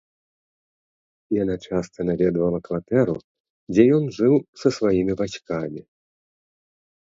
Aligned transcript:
Яна 1.43 1.55
часта 1.65 2.05
наведвала 2.11 2.59
кватэру, 2.69 3.15
дзе 3.75 3.83
ён 3.99 4.03
жыў 4.19 4.35
са 4.63 4.69
сваімі 4.81 5.13
бацькамі. 5.23 5.81